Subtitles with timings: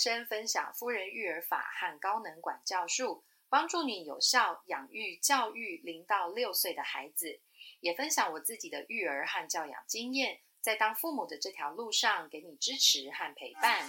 [0.00, 7.42] 生分享夫人育儿法和高能管教术，帮助你有效养育教育零到六岁的孩子。
[7.80, 13.86] 也分享我自己的育儿和教养经验，在当父母的这条路上给你支持和陪伴。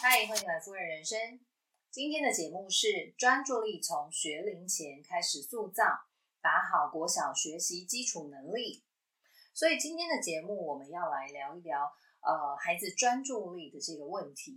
[0.00, 1.40] 嗨，欢迎来夫人人生。
[1.90, 5.84] 今天的节目是专注力从学龄前开始塑造，
[6.40, 8.82] 打好国小学习基础能力。
[9.52, 11.92] 所以今天的节目我们要来聊一聊，
[12.22, 14.56] 呃，孩子专注力的这个问题。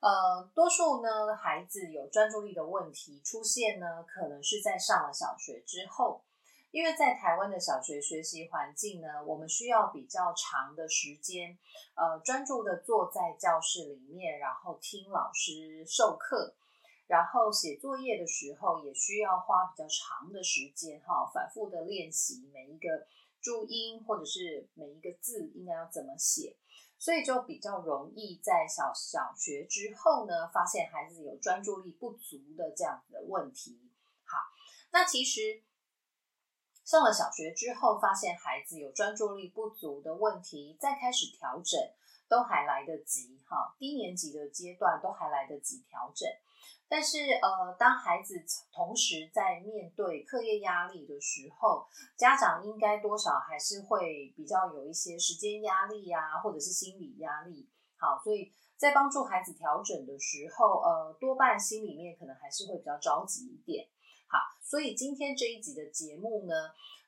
[0.00, 6.24] 好，呃，多数呢孩子有专注力的问题出现呢，可能是在上了小学之后。
[6.70, 11.58] 因为在台湾的小学学习环境呢，我们需要比较长的时间，
[11.94, 16.54] 呃，专注的坐在教室里面，然后听老师授课，
[17.06, 23.06] 然后写作业的时候也需要花比较长的时间，哈，反复的练习每一个
[23.48, 26.58] 注音或者是每一个字应该要怎么写，
[26.98, 33.80] 所以就比较容易在小小学之后呢，发现孩子有专注力不足的这样子的问题。
[34.24, 34.36] 好，
[34.92, 35.64] 那其实。
[36.84, 41.78] 上了小学之后，发现孩子有专注力不足的问题，再开始调整
[42.30, 43.76] 都还来得及哈。
[43.78, 46.26] 低年级的阶段都还来得及调整，
[46.88, 51.86] 但是呃，当孩子同时在面对课业压力的时候，
[52.16, 57.68] 家长应该多少还是会比较有一些时间压力呀，或者是心理压力。
[57.98, 63.86] 好，所以在帮助孩子调整的时候，呃，多半心里面可能还是会比较着急一点。
[64.28, 66.54] 好，所以今天这一集的节目呢，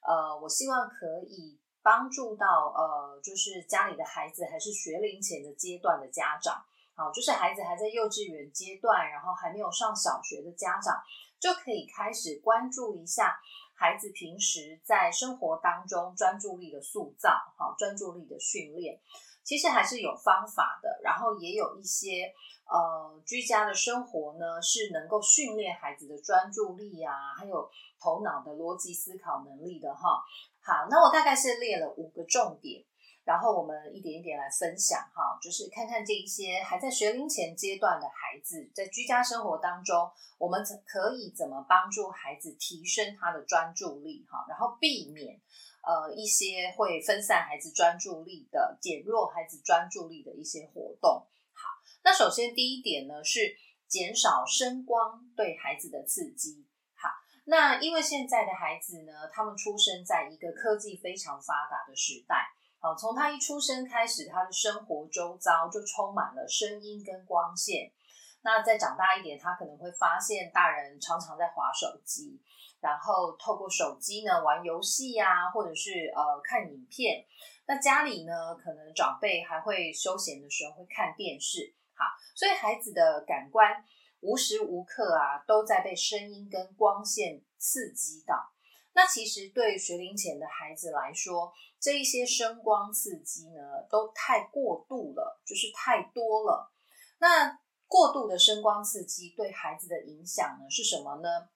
[0.03, 6.65] 呃，我希望可以帮助到呃，就是家里的孩子还是学龄前的阶段的家长，
[7.01, 11.01] 好，就是孩子还在幼稚园阶段，然后还没有上小学的家长，
[11.41, 13.41] 就可以开始关注一下
[13.75, 19.01] 孩子平时在生活当中专注力的塑造，好，专注力的训练。
[19.43, 22.31] 其实还是有方法的，然后也有一些
[22.67, 30.23] 呃居家的生活呢，是能够训练孩子的专注力啊，还有头脑的逻辑思考能力的哈。
[30.61, 32.85] 好，那我大概是列了五个重点，
[33.31, 45.41] 然后我们一点一点来分享哈，就是看看这一些还在学龄前阶段的孩子，在居家生活当中，我们怎可以怎么帮助孩子提升他的专注力哈，然后避免。
[45.83, 51.25] 呃，一些会分散孩子专注力的、减弱孩子专注力的一些活动。
[51.55, 51.63] 好，
[52.03, 56.67] 那首先第一点呢是减少声光对孩子的刺激。
[56.97, 57.09] 好，
[57.45, 62.51] 那因为现在的孩子呢，他们出生在一个科技非常发达的时代。
[62.83, 67.93] 好，从他一出生开始，他的生活周遭就充满了声音跟光线。
[68.41, 72.41] 那再长大一点，他可能会发现大人常常在划手机。
[72.81, 77.23] 然后透过手机呢玩游戏呀，或者是呃看影片。
[77.67, 81.75] 那家里呢，可能长辈还会休闲的时候会看电视。
[81.93, 83.85] 好，所以孩子的感官
[84.21, 88.55] 无时无刻啊都在被声音跟光线刺激到。
[88.95, 96.71] 那其实对学龄前的孩子来说，这一些声光刺激呢都太过度了，就是太多了。
[97.19, 97.59] 那
[97.89, 101.49] 过度的声光刺激对孩子的影响呢是什么呢？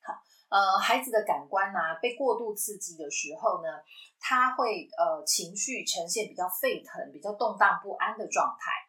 [0.00, 0.14] 好
[0.48, 3.68] 呃，孩子的感官呐被过度刺激的时候呢，
[4.18, 8.81] 他会呃情绪呈现比较沸腾、比较动荡不安的状态。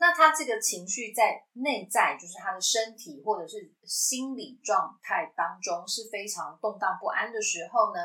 [0.00, 8.00] 那他这个情绪在内在，就是他的身体或者是心理状态当中是非常动荡不安的时候呢，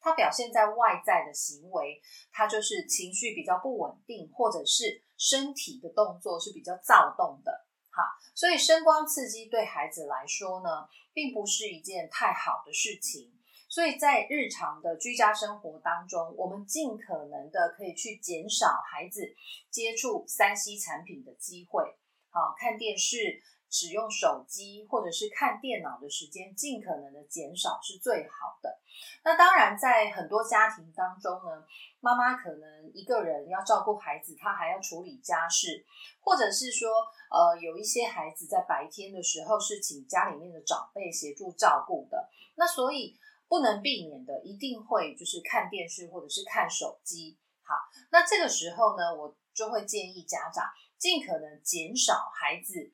[0.00, 2.00] 他表现在外在的行为，
[2.30, 7.66] 他就是情绪比较不稳定，或者是身体的动作是比较躁动的。
[7.90, 8.00] 好，
[8.36, 13.39] 所以声光刺激对孩子来说呢，并不是一件太好的事情。
[13.70, 19.22] 所以在日常的居家生活当中，我们尽可能的可以去减少孩子
[19.70, 21.84] 接触三 C 产品的机会。
[22.30, 23.40] 好，看电视、
[23.70, 28.80] 使用手机或者是看电脑的时间，尽可能的减少是最好的。
[29.22, 31.64] 那当然，在很多家庭当中呢，
[32.00, 35.86] 妈妈可能一个人要照顾孩子，她还要处理家事，
[36.20, 36.90] 或者是说，
[37.30, 43.16] 呃，有一些孩子在白天的时候是请家里面的长辈协助照顾的，那所以
[43.50, 47.36] 不能避免的，一定会就是看电视或者是看手机。
[47.64, 47.74] 好，
[48.12, 50.64] 那这个时候呢，我就会建议家长
[50.96, 52.92] 尽可能减少孩子，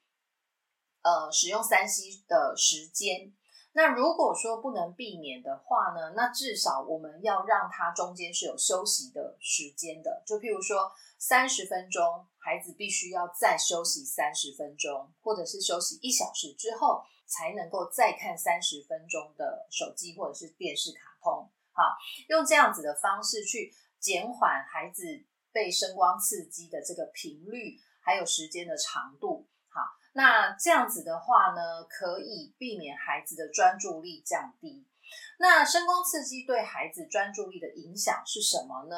[1.03, 3.35] 呃，使用三 C 的时间。
[3.73, 10.23] 那如果说不能避免的话呢，那至少我们要让他中间是有休息的时间的。
[10.27, 21.51] 就譬如说三十分钟，孩子必须要再休息三十分钟，或者是休息一小时之后，才能够再看三十分钟的手机或者是电视卡通。
[21.73, 21.97] 好，
[22.29, 29.47] 用这样子的方式去减缓孩子被声光刺激的这个频率，还有时间的长度。
[29.69, 29.83] 好，
[30.15, 34.87] 那这样子的话呢，可以避免孩子的专注力降低。
[35.39, 38.97] 那声光刺激对孩子专注力的影响是什么呢？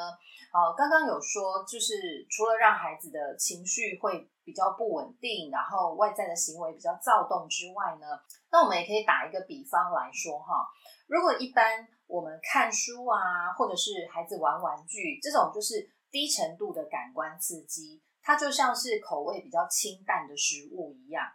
[0.51, 8.07] 呃，刚刚有说，就是除了让孩子的情绪会比较不稳定，然后外在的行为比较躁动之外呢，
[8.51, 10.65] 那我们也可以打一个比方来说哈，
[11.07, 21.27] 如果一般我们看书啊，或者是孩子玩玩具，这种就是低程度的感官刺激，它就像是口味比较清淡的食物一样。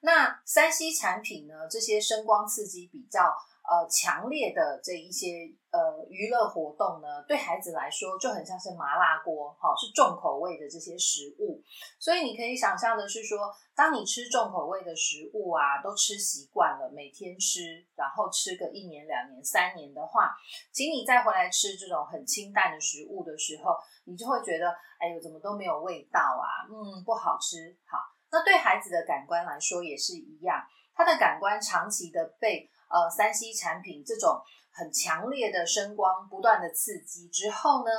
[0.00, 3.36] 那三 C 产品呢，这些声光刺激比较。
[3.68, 11.62] 呃，强烈的这一些呃娱乐活动呢，对孩子来说就很像是麻辣锅，哈，是重口味的这些食物。
[12.00, 20.34] 所以你可以想象的是说，当你吃重口味的食物啊，都吃习惯了，每天吃，然后吃个一年、两年、三年的话，
[20.72, 23.76] 请你再回来吃这种很清淡的食物的时候，
[24.06, 27.76] 你就会觉得，哎呦，怎么都没有味道啊，嗯，不好吃。
[27.84, 27.98] 好，
[28.32, 30.56] 那对孩子的感官来说也是一样，
[30.94, 32.70] 他的感官长期的被。
[32.88, 34.40] 呃，三 C 产品这种
[34.70, 37.90] 很强烈的声光不断的刺激之后呢，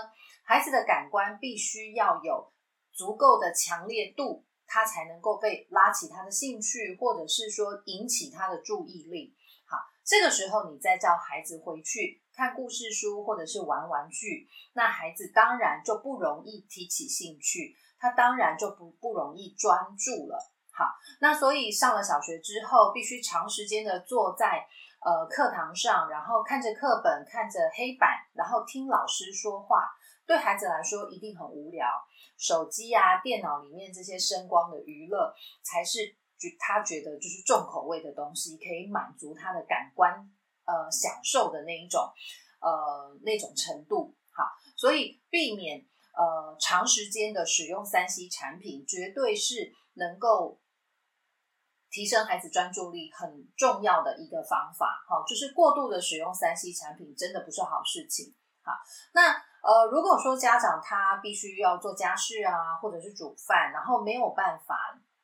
[0.43, 2.51] 孩子的感官必须要有
[2.91, 9.35] 足够的强烈度，他才能够被拉起他的兴趣，或者是说引起他的注意力。
[9.65, 20.51] 好，这个时候你再叫孩子回去看故事书或者是玩玩具，那孩子当然就不容易提起兴趣，他当然就不不容易专注了。
[20.79, 20.85] 好，
[21.19, 24.65] 那所以上了小学之后，必须长时间的坐在
[25.03, 29.91] 呃课堂上，然后看着课本，看着黑板，然后听老师说话，
[30.25, 31.85] 对孩子来说一定很无聊。
[32.37, 35.99] 手机啊、电脑里面这些声光的娱乐，才是
[36.37, 40.13] 觉他觉得就是重口味的东西，可以满足他的感官
[40.63, 42.09] 呃享受的那一种
[42.61, 44.15] 呃那种程度。
[44.31, 44.45] 好，
[44.77, 45.85] 所以避免
[46.15, 50.57] 呃长时间的使用三 C 产品，绝对是能够。
[51.91, 58.33] 提升孩子专注力很重要的一个方法，哈，就是过度的使用三 C 产品真的不是好事情，
[58.63, 58.73] 好，
[59.13, 59.31] 那
[59.61, 64.77] 呃，如果说家长他必须要做家事啊，或者是煮饭，然后没有办法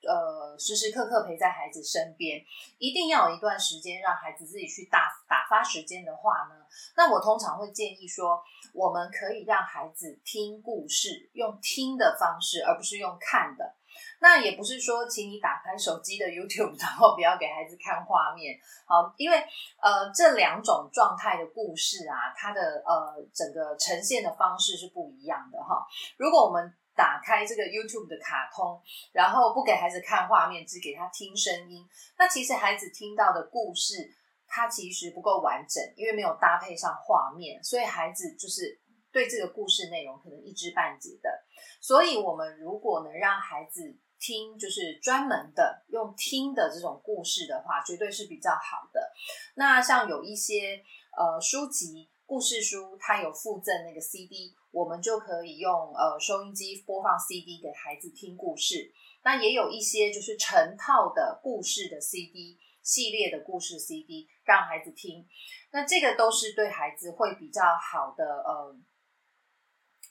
[0.08, 2.44] 呃时时刻刻陪在孩子身边，
[2.78, 6.66] 一定要有一段时间让孩子自己去打打发时间的话呢，
[6.98, 13.76] 那我通常会建议说，我们可以让孩子听故事，用听的方式，而不是用看的。
[14.20, 19.38] 那也不是说，请你打开手机的 YouTube， 然后不要给孩子看画面，好，因为
[19.82, 25.86] 呃这两种状态的故事啊，它的呃整个呈现的方式是不一样的哈。
[26.18, 28.82] 如果我们打开这个 YouTube 的卡通，
[29.12, 31.86] 然后不给孩子看画面，只给他听声音，
[32.18, 34.10] 那其实孩子听到的故事，
[34.48, 38.80] 它其实不够完整，因为没有搭配上画面，所以孩子就是
[39.12, 41.45] 对这个故事内容可能一知半解的。
[41.86, 49.14] 所以，我们如果能让孩子听，就是专门的用听的这种故事的话，绝对是比较好的。
[49.54, 50.82] 那像有一些
[51.16, 58.92] 呃书籍、故事书，它有附赠那个 CD，我们就可以用呃收音机播放 CD 给孩子听故事。
[59.24, 65.28] 那也有一些就是成套的故事的 CD 系列的故事 CD 让孩子听。
[65.72, 68.76] 那这个都是对孩子会比较好的呃。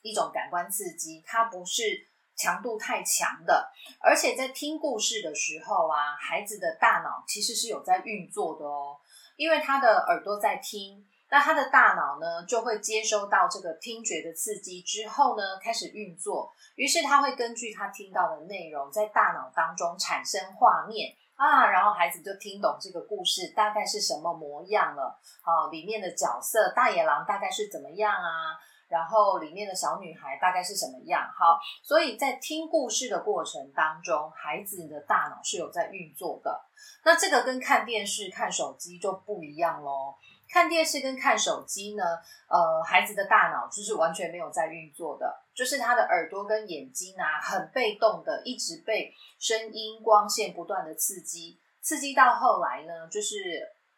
[0.04, 2.06] 一种感官刺激，它不是
[2.36, 8.98] 强度太强的，而且在听故事的时候啊，孩子的大脑其实是有在运作的哦，
[9.36, 28.58] 因为他的耳朵在听，那他的大脑呢就会接收到这个听觉的刺激之后呢，开始运作，于是他会根据他听到的内容，在大脑当中产生画面啊，然后孩子就听懂这个故事大概是什么模样了，好，里面的角色大野狼大概是怎么样啊？
[28.86, 31.22] 然后里面的小女孩大概是什么样？
[31.36, 36.64] 好，所以在听故事的过程当中，孩子的大脑是有在运作的。
[37.04, 40.14] 那这个跟看电视、看手机就不一样喽。
[40.48, 42.02] 看电视跟看手机呢，
[42.48, 53.36] 呃，孩子的大脑就是完全没有在运作的，就是他的耳朵跟眼睛啊，很被动的，一直被声音、光线不断的刺激，刺激到后来呢，就是。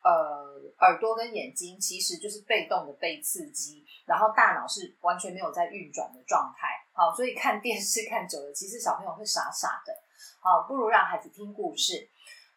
[0.07, 0.13] 呃，
[0.87, 6.69] 耳朵跟眼睛其实就是被动的被刺激，然后大脑是完全没有在运转的状态。
[6.93, 9.93] 好，所以看电视看久了，其实小朋友会傻傻的。
[10.39, 12.09] 好，不如让孩子听故事。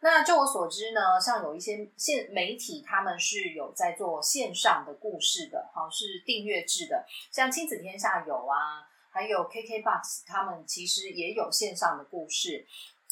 [0.02, 12.66] 那就我所知呢，像有一些线媒体，他们是有在做线上的故事的，好是订阅制的，像亲子天下有啊，还有 KKBOX，他们其实也有线上的故事。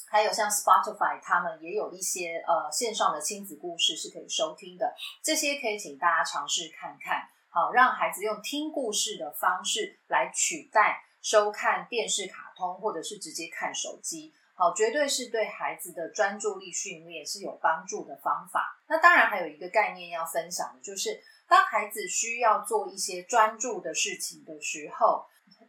[0.10, 14.34] 还有像 Spotify，他们也有一些呃线上的亲子故事是可以收听的，这些可以请大家尝试看看，好让孩子用听故事的方式来取代收看电视、卡通，或者是直接看手机。
[14.60, 18.82] 好，绝对是对孩子的专注力训练是有帮助的方法。
[18.88, 25.28] 那当然还有一个概念要分享的，就是当孩子需要做一些专注的事情的时候，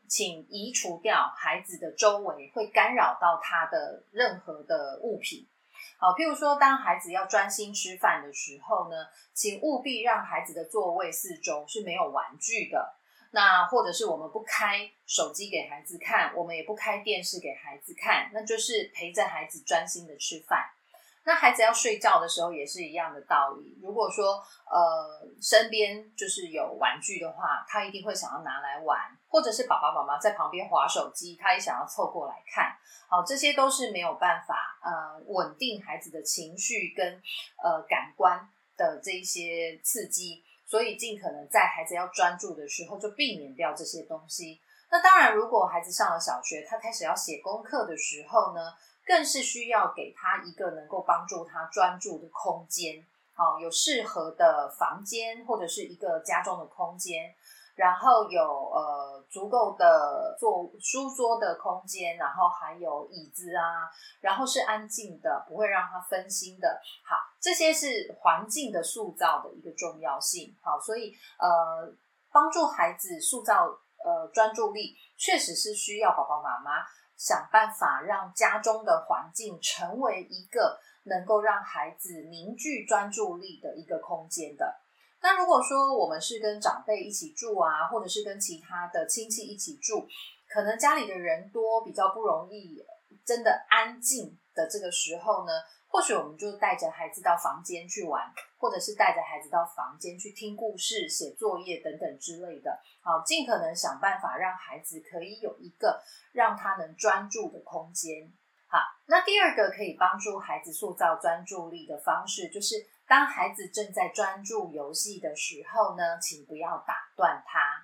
[0.08, 5.46] 请移除掉孩子的周围会干扰到他的任何的物品。
[5.98, 8.96] 好，譬如说，当孩子要专心吃饭的时候呢，
[9.34, 12.94] 请务必让孩子的座位四周是没有玩具的。
[13.30, 20.70] 那或者是我们不开手机给孩子看，我们也不开电视给孩子看，那就是陪着孩子专心的吃饭。
[21.24, 23.78] 那孩子要睡觉的时候也是一样的道理。
[23.82, 32.74] 如果说呃身边就是有玩具的话，他一定会想要拿来玩，或者是爸爸妈妈在旁边划手机，他也想要凑过来看。
[33.10, 37.20] 好，这些都是没有办法呃稳定孩子的情绪跟
[37.62, 40.42] 呃感官的这一些刺激。
[40.68, 44.60] 所以，尽可能在孩子要专注的时候，就避免掉这些东西。
[44.90, 48.74] 那当然，如果孩子上了小学，他开始要写功课的时候呢，
[49.06, 53.02] 更是需要给他一个能够帮助他专注的空间。
[53.34, 57.34] 好，有适合的房间，或者是一个家中的空间。
[57.76, 63.88] 然后有呃足够的坐书桌的空间，然后还有椅子啊，
[64.20, 66.80] 然后是安静的，不会让他分心的。
[67.04, 70.56] 好，这些是环境的塑造的一个重要性。
[70.62, 71.94] 好，所以呃
[72.32, 73.66] 帮助孩子塑造
[74.04, 76.84] 呃专注力，确实是需要爸爸妈妈
[77.16, 84.80] 想办法让家中的环境成为一个能够让孩子凝聚专注力的一个空间的。
[85.20, 90.06] 那如果说我们是跟长辈一起住啊，或者是跟其他的亲戚一起住，
[90.48, 92.80] 可能家里的人多，比较不容易
[93.24, 95.52] 真的安静的这个时候呢，
[95.88, 102.78] 或许我们就带着孩子到房间去玩，或者是带着孩子到房间去听故事、写作业等等之类的。
[103.02, 106.00] 好，尽可能想办法让孩子可以有一个
[106.32, 108.32] 让他能专注的空间。
[108.68, 112.86] 好，那第二个可以帮助孩子塑造专注力的方式，就是。
[113.08, 117.77] 当孩子正在专注游戏的时候呢，请不要打断他。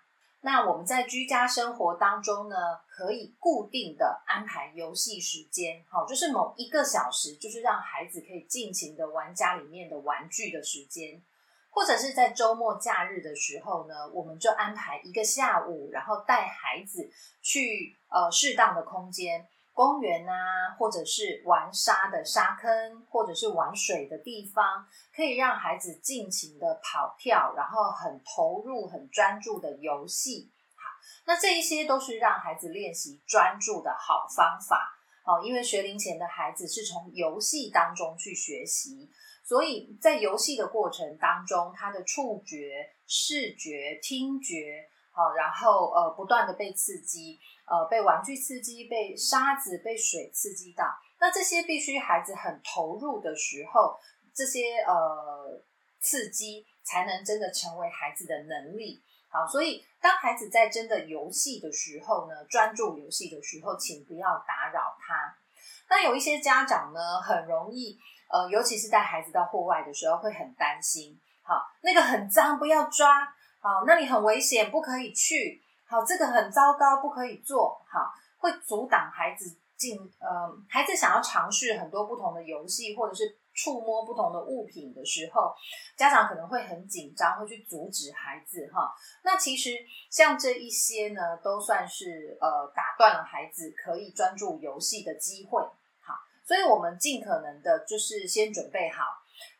[0.44, 11.22] 那我们在居家生活当中呢，可以固定的安排游戏时间，好，就是某一个小时，就是让孩子可以尽情的玩家里面的玩具的时间，
[11.70, 17.10] 或者是在周末假日的时候呢，我们就安排一个下午，然后带孩子
[17.40, 19.48] 去呃适当的空间。
[19.74, 30.52] 公园啊，或者是玩沙的沙坑，或者是玩水的地方，可以让孩子尽情的跑跳，然后很投入、很专注的游戏。
[30.76, 30.88] 好，
[31.26, 34.92] 那这一些都是让孩子练习专注的好方法。
[35.26, 39.10] 哦，因为学龄前的孩子是从游戏当中去学习，
[39.42, 47.40] 所以在游戏的过程当中，他的触觉、视觉、听觉，好，然后呃，不断的被刺激。
[47.66, 50.84] 呃，被玩具刺激，被沙子、被水刺激到，
[51.18, 53.98] 那这些必须孩子很投入的时候，
[54.34, 55.62] 这些呃
[55.98, 59.02] 刺激才能真的成为孩子的能力。
[59.30, 65.34] 好，所以当孩子在真的游戏的时候呢，专注游戏的时候，请不要打扰他。
[65.88, 67.98] 那有一些家长呢，很容易
[68.30, 71.18] 呃，尤其是带孩子到户外的时候，会很担心。
[71.42, 73.34] 好，那个很脏，不要抓。
[73.64, 75.62] 好，那里很危险，不可以去。
[75.86, 77.80] 好，这个很糟糕，不可以做。
[77.88, 79.98] 好，会阻挡孩子进。
[80.18, 80.28] 呃，
[80.68, 85.54] 孩子想要尝试很多不同的游戏，或者是触摸不同的物品的时候，
[85.96, 88.70] 家长可能会很紧张，会去阻止孩子。
[88.70, 89.70] 哈，那其实
[90.10, 95.62] 像这一些呢，都算是呃打断了孩子可以专注游戏的机会。
[96.02, 96.12] 好，
[96.44, 99.04] 所以我们尽可能的就是先准备好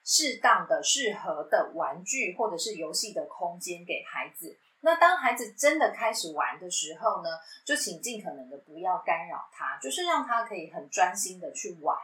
[0.05, 4.59] 适当的、适合的玩具或者是游戏的空间给孩子。
[4.81, 7.31] 那当孩子真的开始玩的时候呢，
[7.65, 11.97] 就请尽可能的不要干扰他，就是让他可以很专心的去玩。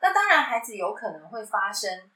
[0.00, 2.10] 那当然，孩子有可能会发生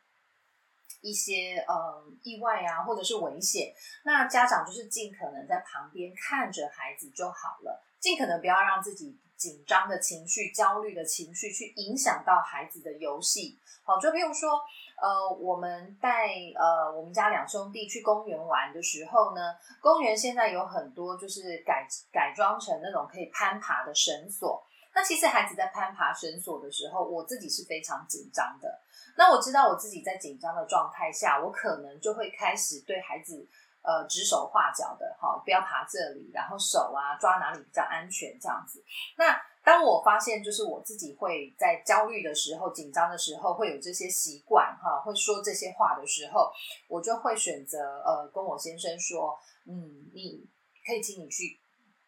[1.02, 3.74] 一些呃意外啊，或者是危险。
[4.04, 13.58] 那家长就是尽可能在旁边看着孩子就好了，尽可能不要让自己紧张的情绪、焦虑的情绪去影响到孩子的游戏。
[13.84, 14.62] 好，就比如说。
[15.00, 24.62] 呃，我们带呃我们家两兄弟去公园玩的时候呢，公园现在有很多就是改改装成那种可以攀爬的绳索。
[24.92, 28.80] 那其实孩子在攀爬绳索的时候，我自己是非常紧张的。
[29.16, 33.48] 那我知道我自己在紧张的状态下，我可能就会开始对孩子
[33.82, 38.82] 呃指手画脚的，哈，不要爬这里，然后手啊抓哪里比较安全这样子。
[39.16, 46.50] 那当我发现，就是我自己会在焦虑的时候、紧张的时候，会有这些习惯，哈，会说这些话的时候，
[46.88, 50.46] 我就会选择呃，跟我先生说，嗯，你
[50.86, 51.58] 可以请你去。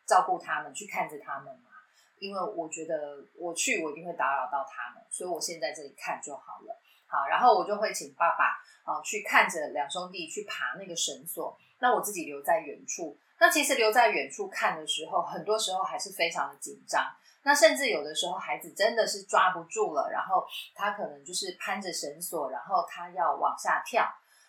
[0.05, 1.71] 照顾他们，去看着他们嘛。
[2.19, 6.77] 因为我觉得我去，我一定会打扰到他们，所以我先在这里看就好了。
[7.07, 13.17] 好，然后我就会请爸爸啊去看着两兄弟去爬那个绳索，那我自己留在远处。
[13.39, 17.03] 那其实留在远处看的时候，很多时候还是非常的紧张。
[17.45, 24.07] 那甚至有的时候，孩子真的是抓不住了，然后他可能就是攀着绳索，然后他要往下跳。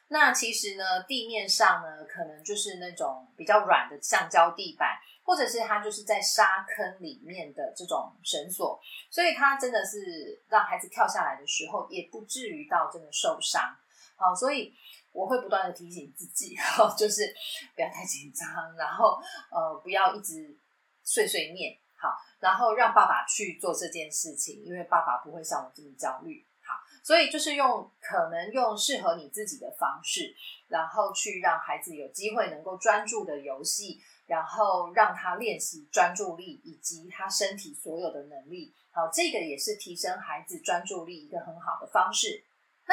[0.09, 13.75] 那其实呢，地面上呢，可能就是那种比较软的橡胶地板，或者是他就是在沙坑里面的这种绳索，所以他真的是让孩子跳下来的时候，也不至于到真的受伤。
[14.15, 14.71] 好，所以
[15.11, 16.55] 我会不断的提醒自己，
[16.95, 17.33] 就是
[17.73, 19.19] 不要太紧张，然后
[19.49, 20.55] 呃，不要一直
[21.03, 21.75] 碎碎念。
[21.97, 22.09] 好，
[22.43, 26.45] 然后让爸爸去做这件事情，因为爸爸不会像我这么焦虑。
[26.61, 30.35] 好，所以就是用可能用适合你自己的方式，
[30.67, 38.73] 然后去让孩子有机会能够专注的游戏，然后让他练习专注力以及他身体所有的能力。
[38.91, 42.43] 好，这个也是提升孩子专注力一个很好的方式。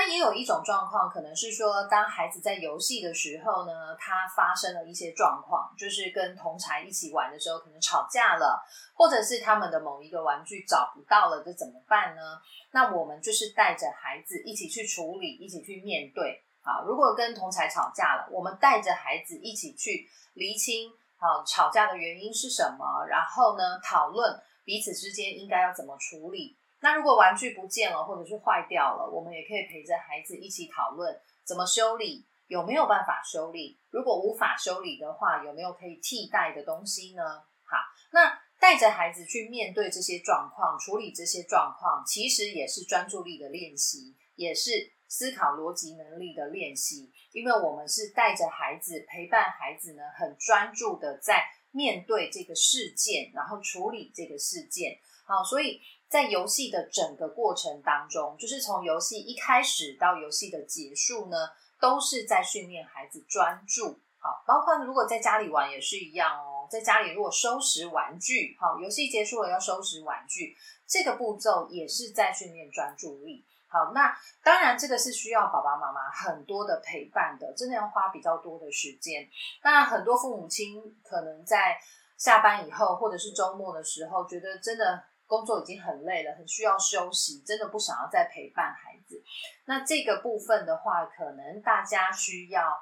[0.00, 8.64] 那也有一种状况，可能是说，当孩子在游戏的时候呢，他发生了一些状况，就是跟同才一起玩的时候，可能吵架了，
[8.94, 12.22] 或者是他们的某一个玩具找不到了，这怎么办呢？
[12.70, 16.42] 那我们就是带着孩子一起去处理，一起去面对。
[16.62, 26.56] 好，如果跟同才吵架了，我们带着孩子一起去厘清，好，吵架的原因是什么，然后呢，讨论彼此之间应该要怎么处理。
[26.82, 33.78] 那如果玩具不见了，或者是坏掉了，我们也可以陪着孩子一起讨论怎么修理，有没有办法修理？
[33.90, 37.22] 如果无法修理的话，有没有可以替代的东西呢？
[37.64, 37.76] 好，
[38.12, 44.70] 那带着孩子去面对这些状况，处理这些状况，其实也是专注力的练习，也是
[45.06, 47.12] 思考逻辑能力的练习。
[47.32, 54.98] 因为我们是带着孩子陪伴孩子呢，很专注的在面对这个事件，然后处理这个事件。
[55.26, 55.78] 好，所以。
[56.10, 61.36] 在游戏的整个过程当中，就是从游戏一开始到游戏的结束呢，
[61.80, 63.96] 都是在训练孩子专注。
[64.18, 66.66] 好，包括如果在家里玩也是一样哦。
[66.68, 73.44] 在家里如果收拾玩具，好，游戏结束了要收拾玩具，这个步骤也是在训练专注力。
[73.68, 79.28] 好，那当然这个是需要爸爸妈妈很多的陪伴的，真的要花比较多的时间。
[79.62, 81.78] 那很多父母亲可能在
[82.16, 85.04] 下班以后或者是周末的时候，觉得真的。
[85.30, 89.22] 工作已经很累了，很需要休息，真的不想要再陪伴孩子。
[89.66, 92.76] 那这个部分的话，可能大家需要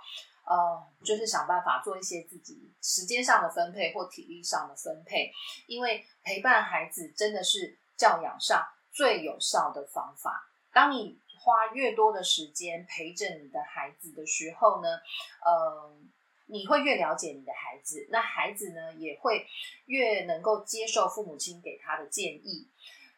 [0.47, 5.31] 呃，就是想办法做一些自己时间上的分配或体力上的分配，
[5.67, 10.49] 因为陪伴孩子真的是教养上最有效的方法。
[10.73, 14.89] 当你花越多的时间陪着你的孩子的时候呢，
[15.47, 16.11] 嗯。
[16.49, 19.47] 你会越了解你的孩子，那孩子呢也会
[19.87, 22.69] 越能够接受父母亲给他的建议。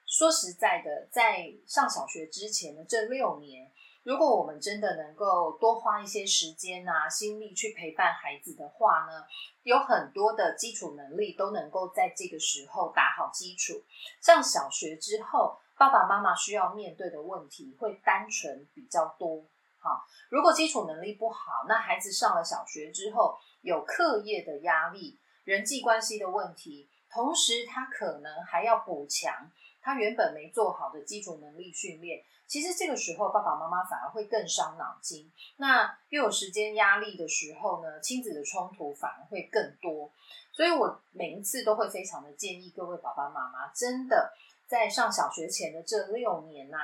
[0.06, 3.70] 说实在的，在上小学之前的这六年，
[4.02, 9.24] 如果我们真的能够多花一些时间啊、心力去陪伴孩子的话呢，
[9.62, 13.84] 有很多的基础能力都能够在这个时候打好基础。
[14.20, 19.44] 上小学之后，爸爸妈妈需要面对的问题会单纯比较多。
[19.80, 32.22] 好，如果基础能力不好，那孩子上了小学之后，有课业的压力、人际关系的问题，同时他可能还要补强他原本没做好的基础能力训练。
[32.46, 35.32] 其实这个时候，爸爸妈妈反而会更伤脑筋。
[35.56, 40.12] 那又有时间压力的时候呢，亲子的冲突反而会更多。
[40.52, 44.34] 所以我每一次都会非常的建议各位爸爸妈妈，真的
[44.66, 46.76] 在上小学前的这六年呐。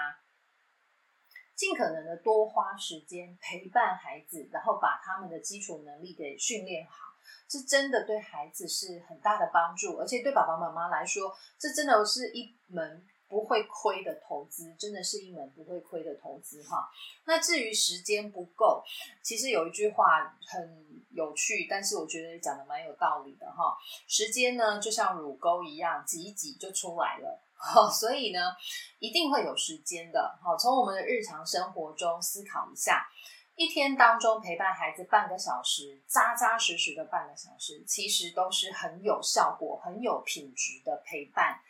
[1.56, 7.14] 尽可能的多花时间陪伴孩子，然后把他们的基础能力给训练好，
[7.48, 16.90] 这真的对孩子是很大的帮助，而且对爸爸妈妈来说，这真的是一门不会亏的投资，真的是一门不会亏的投资哈。
[17.24, 18.84] 那至于时间不够，
[19.22, 23.78] 其实有一句话很有趣，但是我觉得讲的蛮有道理的哈。
[24.06, 27.40] 时间呢，就像乳沟一样，挤一挤就出来了。
[27.66, 28.54] 好， 所以呢，
[29.00, 30.38] 一定会有时间的。
[30.42, 33.08] 好，从我们的日常生活中思考一下，
[33.56, 41.60] 一天当中陪伴孩子半个小时，扎扎实实的半个小时，其实都是很有效果、很有品质的陪伴。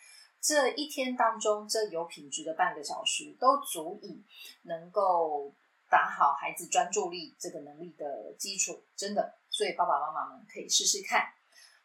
[0.40, 4.22] 这一天当中，这有品质的半个小时，都足以
[4.62, 5.52] 能够
[5.90, 8.84] 打好孩子专注力这个能力的基础。
[8.94, 11.32] 真的，所以爸爸妈妈们可以试试看。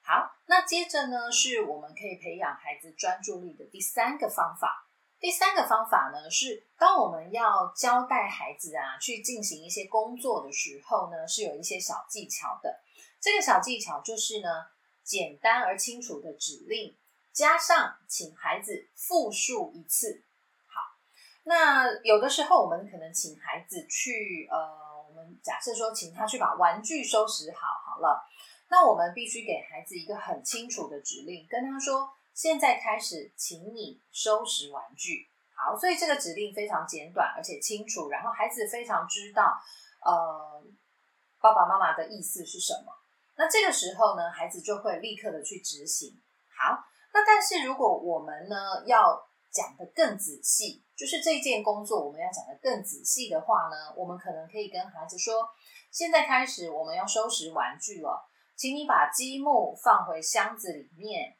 [0.03, 4.87] 好，那接着呢，是我们可以培养孩子专注力的第三个方法。
[5.19, 12.81] 第三个方法呢，是当我们要交代孩子啊去进行一些工作的时候呢，是有一些小技巧的。
[13.19, 14.49] 这个小技巧就是呢，
[15.03, 16.97] 简单而清楚的指令，
[17.31, 20.23] 加上请孩子复述一次。
[20.65, 20.81] 好，
[21.43, 24.57] 那有的时候我们可能请孩子去，呃，
[25.07, 28.27] 我们假设说请他去把玩具收拾好，好了，
[28.71, 35.27] 那我们必须给孩子一个很清楚的指令，跟他说：现在开始，请你收拾玩具。
[35.53, 39.61] 好，所以这个指令非常简短而且清楚，然后孩子非常知道，
[40.05, 40.63] 呃，
[41.41, 42.93] 爸爸妈妈的意思是什么。
[43.35, 46.19] 那这个时候呢，孩子就会立刻的去执行。
[46.57, 46.81] 好，
[47.13, 55.49] 那但是如果我们呢要讲的更仔细，就是这件工作我们要讲的更仔细的话呢，我们可能可以跟孩子说：
[55.91, 58.30] 现在开始我们要收拾玩具了，
[58.61, 61.35] 请你把积木放回箱子里面，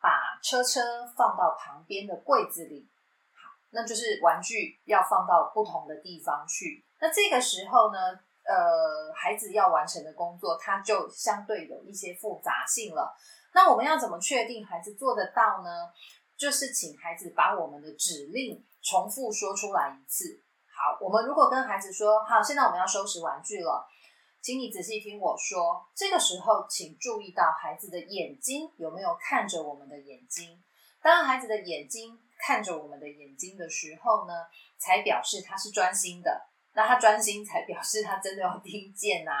[0.00, 2.88] 把车车放到旁边的柜子里。
[3.34, 6.84] 好，那就是玩具要放到不同的地方去。
[7.00, 7.98] 那这个时候呢？
[8.42, 13.14] 呃，孩子要完成的工作，它就相对有一些复杂性了。
[13.52, 15.90] 那我们要怎么确定孩子做得到呢？
[16.36, 20.40] 就是请孩子把我们的指令重复说出来一次。
[20.66, 23.86] 好，我们如果跟孩子说：“好，现在我们要收拾玩具了，
[24.42, 30.62] 请你仔细听我说。”这个时候，请注意到孩子的眼睛有没有看着我们的眼睛。
[31.02, 34.32] 当孩子的眼睛看着我们的眼睛的时候呢，
[34.78, 36.46] 才表示他是专心的。
[36.72, 39.32] 那他专心才表示他真的有听见呐，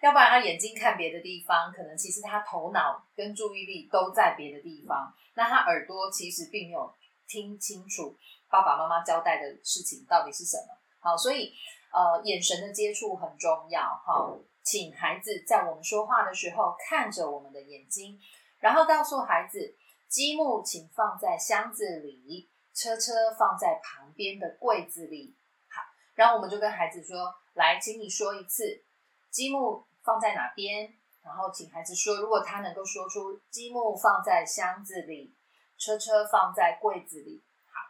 [0.00, 5.12] 要不然他眼睛看别的地方，可能其实他头脑跟注意力都在别的地方。
[5.34, 6.94] 那他耳朵其实并没有
[7.26, 8.16] 听清楚
[8.48, 10.78] 爸爸妈妈交代的事情到底是什么。
[11.00, 11.52] 好，所以
[11.96, 13.80] 呃，眼神的接触很重要。
[14.04, 18.20] 好，请孩子在我们说话的时候看着我们的眼睛，
[18.58, 19.74] 然后告诉孩子：
[20.06, 25.38] 积木请放在箱子里，车车放在旁边的柜子里。
[25.70, 25.80] 好
[26.14, 28.84] 然后我们就跟孩子说：“来，请你说一次，
[29.30, 30.92] 积木放在哪边？”
[31.24, 35.34] 然后请孩子说，如果他能够说出积木放在箱子里，
[35.78, 37.42] 车车放在柜子里。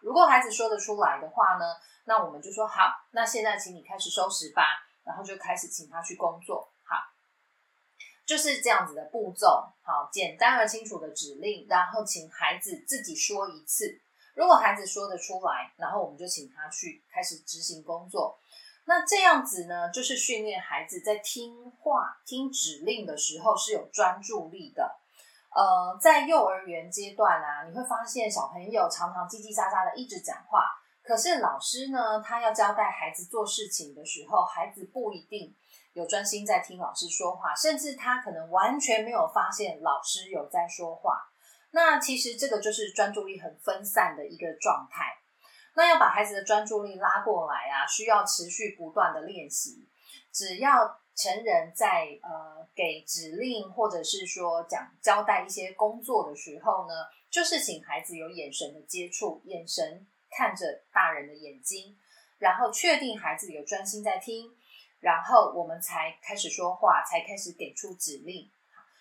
[0.03, 1.65] 如果孩子说得出来的话呢，
[2.05, 4.63] 那我们就说好，那现在请你开始收拾吧。
[5.07, 6.69] 然后就开始请他去工作。
[6.83, 6.97] 好，
[8.27, 9.73] 就是这样子的步骤。
[9.83, 14.01] 好，简单而清楚的指令，然后请孩子自己说一次。
[14.35, 18.37] 如果孩子说得出来，然后我们就请他去开始执行工作。
[18.87, 24.99] 那这样子呢，就是训练孩子在听话、听指令的时候是有专注力的。
[25.57, 30.67] 呃，在幼儿园阶段啊，你会发现小朋友常常叽叽喳喳的一直讲话，
[31.03, 35.57] 可是老师呢，他要交代孩子做事情的时候，孩子不一定
[35.95, 41.27] 有专心在听老师说话，甚至他可能完全没有发现老师有在说话。
[41.71, 45.07] 那其实这个就是专注力很分散的一个状态。
[45.75, 49.89] 那要把孩子的专注力拉过来啊，需要持续不断的练习。
[50.33, 56.95] 只要成人在呃给指令或者是说讲交代一些工作的时候呢，
[57.31, 61.97] 就是请孩子有眼神的接触，眼神看着大人的眼睛，
[62.39, 64.55] 然后确定孩子有专心在听，
[65.01, 68.51] 然后我们才开始说话，才开始给出指令。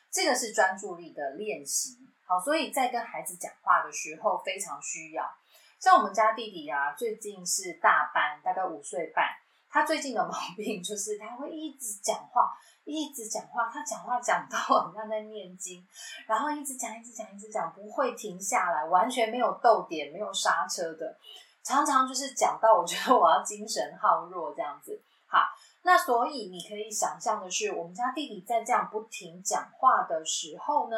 [0.09, 1.97] 这个是专注力的练习。
[2.25, 5.29] 好，所以在跟孩子讲话的时候非常需要。
[5.77, 9.35] 像我们家弟弟啊，最近是大班，大概五岁半。
[9.75, 12.49] 他最近的毛病就是他会一直讲话，
[12.85, 13.69] 一直讲话。
[13.69, 15.85] 他讲话讲到好像在念经，
[16.25, 21.17] 然后一直讲，一直讲，一直讲，不会停下来，完全没有逗点，没有刹车的。
[21.61, 24.97] 常常就是讲到我觉得我要精神耗弱这样子。
[25.27, 25.39] 好，
[25.83, 30.95] 那所以你可以想象的是，我们家弟弟在这样不停讲话的时候呢。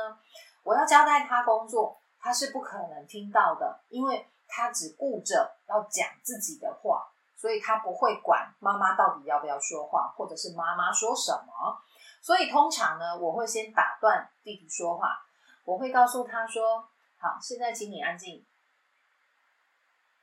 [0.62, 11.80] 我要交代他工作，他是不可能听到的，因为他只顾着要讲自己的话，所以他不会管妈妈到底要不要说话，或者是妈妈说什么。
[12.20, 15.24] 所以通常呢，我会先打断弟弟说话，
[15.64, 18.44] 我会告诉他说：“好，现在请你安静，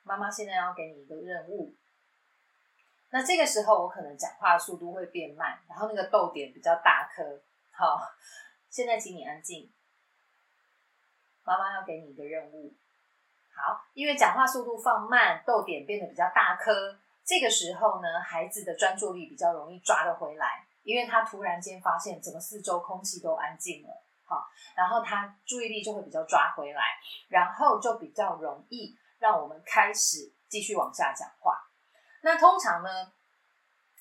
[0.03, 1.75] 妈妈现在要给你一个任务。”
[3.11, 7.23] 那这个时候我可能讲话速度会变慢，然后那个逗点比较大颗。
[7.71, 8.01] 好，
[8.69, 9.71] 现在请你安静。
[11.45, 12.73] 妈妈要给你一个任务，
[13.55, 26.83] 好，因为讲话速度放慢，逗点变得比较大颗，这个时候呢，孩子的专注力比较容易抓得回来，因为他突然间发现整个四周空气都安静了，好，然后他注意力就会比较抓回来，
[27.29, 31.59] 然后就比较容易让我们开始继续往下讲话。
[32.23, 33.11] 那通常呢，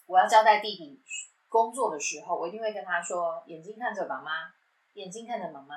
[0.06, 1.02] 我要交代弟弟
[1.48, 4.54] 工作的时候，我一定会跟他说：眼睛看着妈妈，
[4.96, 5.76] 眼睛看着妈妈。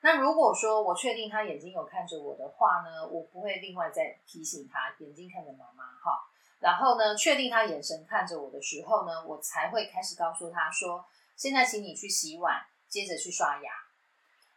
[0.00, 6.27] 那如果说我确定他眼睛有看着我的话呢，我不会另外再提醒他眼睛看着妈妈哈。
[6.60, 11.04] 然后呢，确定他眼神看着我的时候呢，我才会开始告诉他说：
[11.36, 13.70] 现在请你去洗碗，接着去刷牙。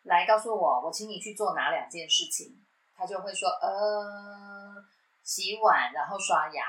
[0.03, 2.57] 来告诉我，我请你去做哪两件事情？
[2.95, 4.83] 他就会说，呃，
[5.23, 6.65] 洗碗，然后刷牙，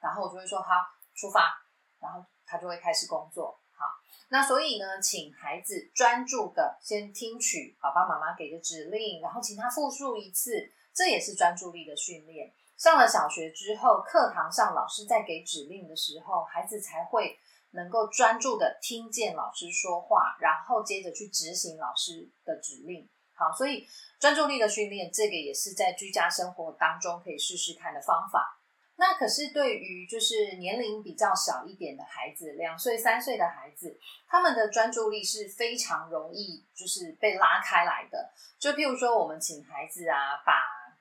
[0.00, 0.68] 然后我就会说好，
[1.14, 1.62] 出发，
[1.98, 3.58] 然后他就会开始工作。
[3.74, 3.86] 好，
[4.28, 12.52] 那所以呢，请孩子专注的先听取爸爸妈妈给的指令，然后请他复述一次，这也是专注力的训练。
[12.78, 17.36] 上了小学之后，课堂上老师在给指令的时候，孩子才会
[17.72, 23.08] 能够专注的听见老师说话，然后接着去执行老师的指令。
[23.34, 23.86] 好，所以
[24.20, 28.60] 专注力的训练，这个也是在居家生活当中可以试试看的方法。
[28.94, 38.32] 那可是对于就是年龄比较小一点的孩子，两岁、三岁的孩子，他们的专注力是非常容易就是被拉开来的。
[38.58, 40.52] 就譬如说，我们请孩子啊，把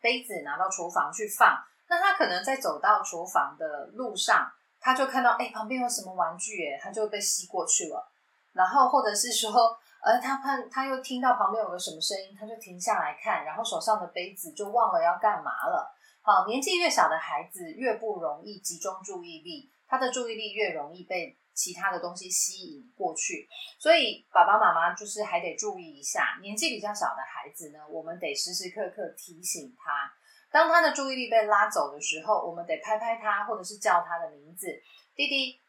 [0.07, 8.09] 杯子拿到厨房去放，那他可能在走到厨房的路上，他就看到哎旁边有什么玩具，哎，他就被吸过去了。
[8.53, 15.93] 然后或者是说，呃，他看他又听到旁边有个什么声音，他就停下来看，然后手上的杯子就忘了要干嘛了。
[16.21, 23.47] 好，年纪越小的孩子越不容易集中注意力，他的注意力越容易被其他的东西吸引过去。
[23.79, 30.11] 所以爸爸妈妈就是还得注意一下，年纪比较小的孩子呢，我们得时时刻刻提醒他，
[30.51, 34.67] 当他的注意力被拉走的时候，我们得拍拍他，或者是叫他的名字，
[35.15, 35.59] 弟弟，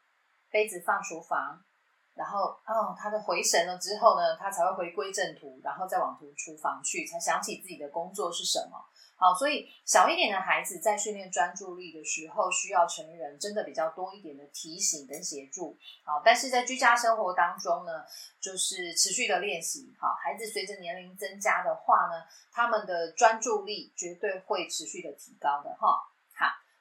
[0.49, 1.63] 杯子放厨房。
[2.15, 8.77] 然后哦，他的回神了之后呢，他才会回归正途，然后再往图厨房去，才想起自己的工作是什么。
[9.15, 15.77] 好，所以小一点的孩子在训练专注力的时候，需要成人真的比较多一点的提醒跟协助。
[16.05, 18.05] 好，但是在居家生活当中呢，
[18.39, 19.93] 就是持续的练习。
[19.99, 26.08] 好，孩子随着年龄增加的话呢，他们的专注力绝对会持续的提高的哈。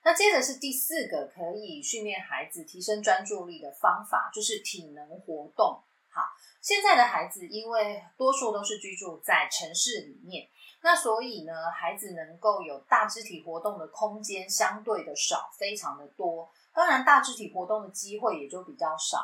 [0.08, 5.82] 那接着是第四个可以训练孩子提升专注力的方法，就是体能活动。
[6.08, 6.22] 好，
[6.62, 10.48] 现在的孩子因为多数都是居住在城市里面。
[10.80, 16.48] 那所以呢，孩子能够有大肢体活动的空间相对的少，非常的多。
[16.72, 19.18] 当然，大肢体活动的机会也就比较少。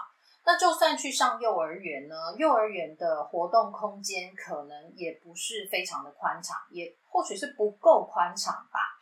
[0.44, 8.93] 那就算去上幼儿园呢，幼儿园的活动空间可能也不是非常的宽敞，也或许是不够宽敞吧。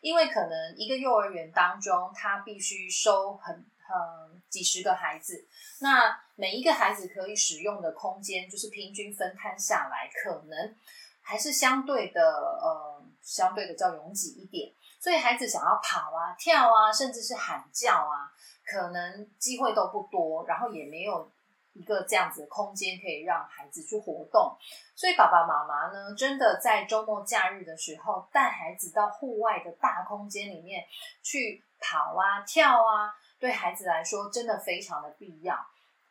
[0.00, 5.46] 因为可能一个幼儿园当中，它必须收很很几十个孩子，
[5.80, 10.74] 那每一个孩子可以使用的空间，就是平均分摊下来，可能。
[11.20, 18.32] 还是相对的，呃，相对的较拥挤一点，所以孩子想要跑啊、跳啊，甚至是喊叫啊，
[18.64, 21.30] 可能机会都不多，然后也没有
[21.78, 24.56] 一个这样子的空间可以让孩子去活动。
[24.96, 30.84] 所以爸爸妈妈呢，真的在周末假日的时候，带孩子到户外的大空间里面
[31.22, 35.56] 去跑啊、跳啊，对孩子来说真的非常的必要。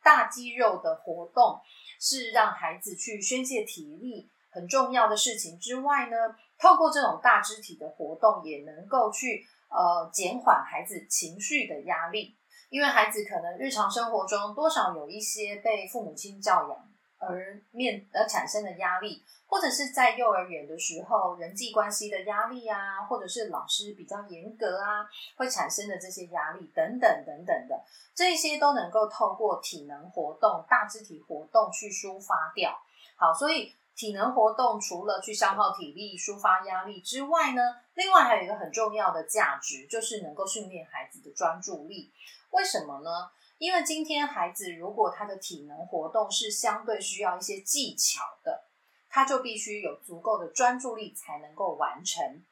[0.02, 1.60] 大肌肉的活动
[2.00, 4.30] 是让孩子去宣泄体力。
[4.50, 6.16] 很重要的事情之外呢，
[6.58, 12.36] 透过这种大肢体的活动，也能够去呃减缓孩子情绪的压力。
[12.70, 32.78] 因为孩子可能日常生活中多少有一些被父母亲教养而面而产生的压力，或者是在幼儿园的时候人际关系的压力啊，或者是老师比较严格啊，会产生的这些压力等等等等的，这些都能够透过体能活动、大肢体活动去抒发掉。
[33.16, 33.74] 好，所以。
[33.98, 37.64] 体能活动除了去消耗体力、抒发压力之外呢，
[37.96, 42.12] 另外还有一个很重要的价值，就是能够训练孩子的专注力。
[42.52, 43.30] 为什么呢？
[43.58, 48.66] 因为今天孩子如果他的体能活动是相对需要一些技巧的，
[49.10, 52.46] 他就必须有足够的专注力才能够完成。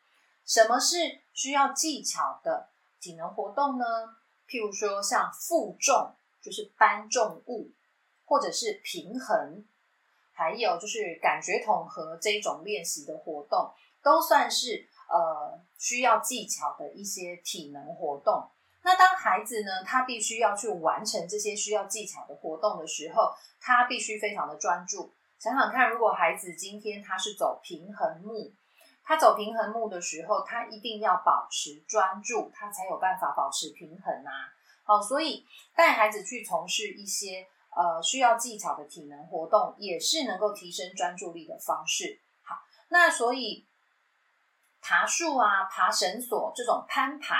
[0.45, 3.85] 什么是需要技巧的体能活动呢？
[4.47, 7.71] 譬如说像负重，就是搬重物，
[8.25, 9.65] 或者是平衡。
[10.31, 13.71] 还有就是感觉统合这一种练习的活动，
[14.03, 18.49] 都算是呃需要技巧的一些体能活动。
[18.85, 25.11] 那当孩子呢，他必须要去完成这些需要技巧的活动的时候，他必须非常的专注。
[25.39, 28.53] 想想看，如果孩子今天他是走平衡木，
[29.03, 34.31] 他走平衡木的时候，他一定要保持专注，他才有办法保持平衡啊。
[34.83, 35.43] 好，所以
[35.75, 37.47] 带孩子去从事一些。
[37.77, 42.21] 呃，需要技巧的体能活动也是能够提升专注力的方式。
[42.41, 42.55] 好，
[42.87, 43.67] 那所以
[44.79, 47.35] 爬树啊、爬绳索这种攀爬，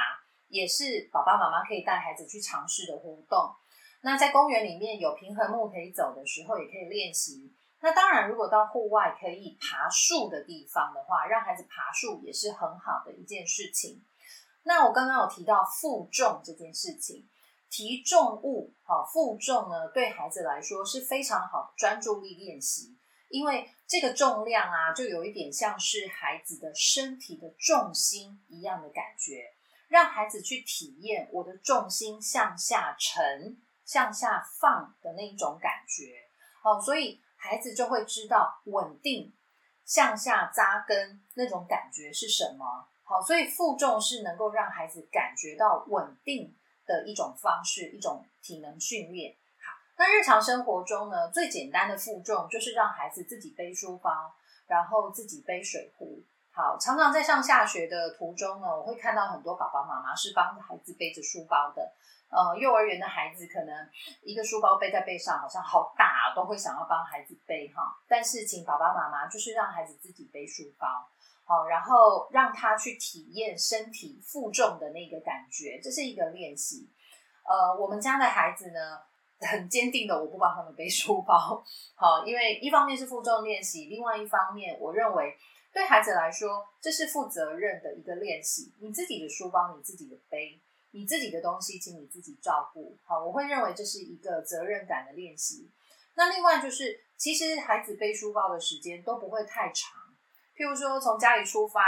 [0.48, 3.56] 也是爸爸妈妈可以带孩子去尝试的活动。
[4.02, 7.54] 那在公园里面有平衡木可以走的时候，也可以练习。
[7.82, 14.04] 那当然，如果到户外可以爬树的地方的话，让孩子爬树也是很好的一件事情。
[14.64, 17.28] 那我刚刚有提到负重这件事情。
[17.68, 22.96] 提重物，好负重呢，对孩子来说是非常好专注力练习。
[23.28, 29.55] 因为这个重量啊，就有一点像是孩子的身体的重心一样的感觉，
[29.88, 36.14] 让孩子去体验我的重心向下沉、向下放的那一种感觉。
[36.64, 39.34] 哦，所以孩子就会知道稳定
[39.86, 42.88] 向下扎根那种感觉是什么。
[43.04, 46.56] 好，所以负重是能够让孩子感觉到稳定
[46.88, 49.36] 的一种方式，一种体能训练。
[49.64, 56.24] 好，那日常生活中呢，最简单的负重就是让孩子自己背书包，然后自己背水壶。
[56.56, 61.92] 好，常常在上下学的途中呢，我会看到很多爸爸妈妈是帮孩子背着书包的。
[62.30, 63.90] 呃，幼儿园的孩子可能
[64.24, 67.94] 一个书包背在背上，好像好大，都会想要帮孩子背哈。
[68.08, 70.88] 但是，请爸爸妈妈就是让孩子自己背书包。
[71.44, 76.90] 好，然后让他去体验身体负重的那个感觉，这是一个练习。
[77.44, 79.02] 呃，我们家的孩子呢，
[79.42, 81.62] 很坚定的，我不帮他们背书包。
[81.96, 85.38] 好，因为一方面是负重练习，另外一方面，我认为
[85.76, 88.74] 对孩子来说，这是负责任的一个练习。
[88.80, 90.58] 你自己的书包，你自己的背，
[90.92, 92.98] 你自己的东西，请你自己照顾。
[93.04, 95.70] 好，我会认为这是一个责任感的练习。
[96.14, 100.00] 那另外就是，其实孩子背书包的时间都不会太长。
[100.56, 101.82] 譬如说，从家里出发，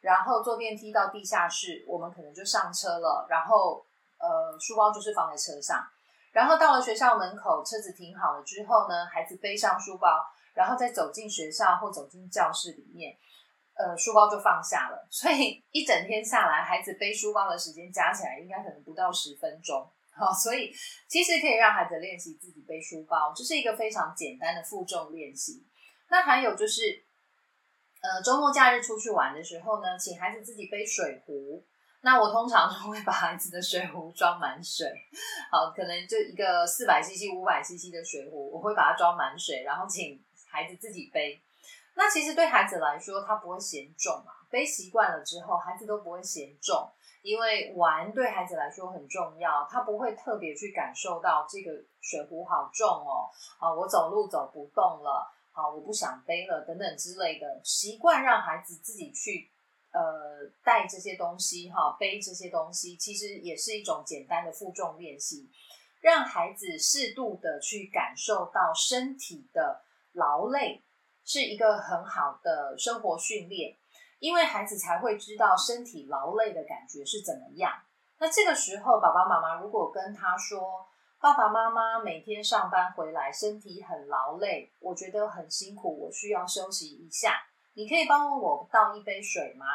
[0.00, 3.26] 然后坐电梯到地下室，我们可能就上车了。
[3.28, 3.84] 然后，
[4.16, 5.86] 呃，书包就是放在车上。
[6.32, 13.14] 然后到了学校门口，车子停好了之后呢，孩子背上书包，然后再走进学校或走进教室里面，
[13.74, 15.06] 呃，书包就放下了。
[15.10, 19.86] 所以一整天下来，孩子背书包的时间加起来应该可能不到十分钟。
[20.12, 20.72] 好，所以
[21.08, 25.64] 其实可以让孩子练习自己背书包，这是一个非常简单的负重练习。
[26.08, 27.04] 那还有就是。
[28.04, 31.64] 呃，周末假日出去玩的时候呢，请孩子自己背水壶。
[32.02, 34.86] 那我通常都会把孩子的水壶装满水，
[35.50, 41.40] 好，可能就一个四百 CC、五百 CC 的水壶，我会把它装满水，然后请孩子自己背。
[41.94, 46.90] 那其实对孩子来说，他不会嫌重嘛，背习惯了之后，孩子都不会嫌重，
[47.22, 55.30] 因为玩对孩子来说很重要，他不会特别去感受到这个水壶好重哦，啊，我走路走不动了。
[55.56, 59.48] 好，我不想背了，等等之类的，习惯让孩子自己去，
[59.92, 65.48] 呃，带这些东西，哈，背这些东西，其实也是一种简单的负重练习，
[66.00, 69.80] 让孩子适度的去感受到身体的
[70.14, 70.82] 劳累，
[71.24, 73.76] 是一个很好的生活训练，
[74.18, 77.72] 因为孩子才会知道身体劳累的感觉是怎么样。
[78.18, 80.86] 那这个时候，爸爸妈妈如果跟他说，
[81.20, 87.42] 爸爸妈妈每天上班回来，身体很劳累，我觉得很辛苦，我需要休息一下。
[87.74, 89.66] 你可以帮我倒一杯水吗？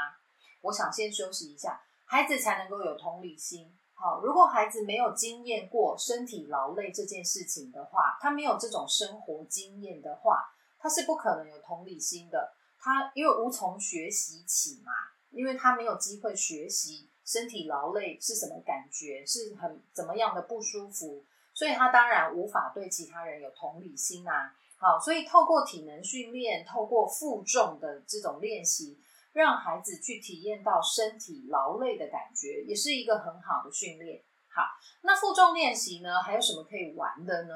[0.61, 3.75] 我想先休息一下，孩子才能够有同理心。
[3.93, 12.53] 好，如果孩子没有经验过身体劳累这件事情的话，他没有这种生活经验的话，他是不可能有同理心的。
[12.79, 14.91] 他因为无从学习起嘛，
[15.31, 21.23] 因为他没有机会学习身体劳累是什么感觉，是很怎么样的不舒服。
[21.53, 24.55] 所以他当然无法对其他人有同理心啊。
[24.77, 28.97] 好，所以透过体能训练，透过负重的这种练习，
[29.33, 34.21] 让孩子去体验到身体劳累的感觉，也是一个很好的训练。
[34.47, 34.63] 好，
[35.01, 37.53] 那负重练习呢，还有什么可以玩的呢？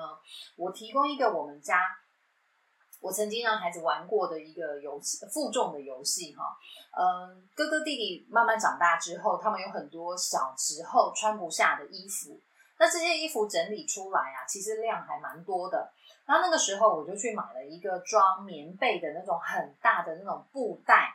[0.58, 1.98] 我提供一个我们家
[3.04, 6.58] 我曾经让孩子玩过的一个游戏，负重的游戏哈。
[6.98, 12.40] 嗯，哥哥弟弟慢慢长大之后，他们有很多小时候穿不下的衣服。
[12.80, 15.92] 那这些衣服整理出来啊，其实量还蛮多的。
[16.26, 21.14] 然后那个时候我就去买了一个装棉被的那种很大的那种布袋，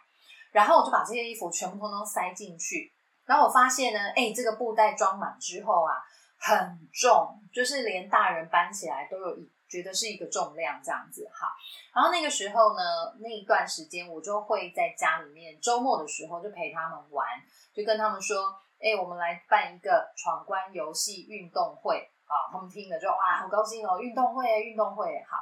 [0.52, 2.92] 然后我就把这些衣服全部通通塞进去。
[3.24, 5.96] 然后我发现呢，哎，这个布袋装满之后啊，
[6.38, 11.28] 很重，就是连大人搬起来都有一觉得是一个重量这样子。
[11.32, 11.48] 哈，
[11.94, 12.82] 然后那个时候呢，
[13.20, 17.26] 那一段时间我就会在家里面周末的时候就陪他们玩，
[17.74, 18.54] 就跟他们说。
[18.80, 22.46] 哎，我们来办一个闯关游戏运动会啊！
[22.52, 23.98] 他们听了就哇，好高兴哦！
[23.98, 25.36] 运动会，运动会，好。